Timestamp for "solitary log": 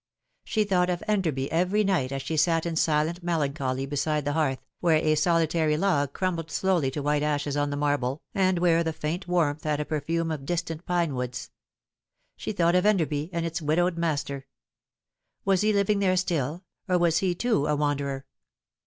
5.13-6.11